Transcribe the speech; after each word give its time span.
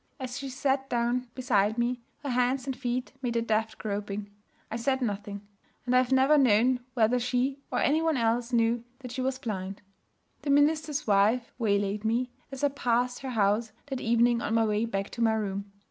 As 0.19 0.35
she 0.39 0.49
sat 0.49 0.89
down 0.89 1.27
beside 1.35 1.77
me, 1.77 2.01
her 2.23 2.31
hands 2.31 2.65
and 2.65 2.75
feet 2.75 3.11
made 3.21 3.35
a 3.35 3.41
deft 3.43 3.77
groping. 3.77 4.31
I 4.71 4.75
said 4.77 4.99
nothing; 4.99 5.41
and 5.85 5.93
I 5.93 5.99
have 5.99 6.11
never 6.11 6.39
known 6.39 6.79
whether 6.95 7.19
she 7.19 7.59
or 7.71 7.77
any 7.77 8.01
one 8.01 8.17
else 8.17 8.51
knew 8.51 8.83
that 9.01 9.11
she 9.11 9.21
was 9.21 9.37
blind. 9.37 9.83
The 10.41 10.49
minister's 10.49 11.05
wife 11.05 11.53
waylaid 11.59 12.03
me, 12.03 12.31
as 12.51 12.63
I 12.63 12.69
passed 12.69 13.19
her 13.19 13.29
house 13.29 13.73
that 13.89 14.01
evening 14.01 14.41
on 14.41 14.55
my 14.55 14.65
way 14.65 14.85
back 14.85 15.11
to 15.11 15.21
my 15.21 15.33
room. 15.33 15.71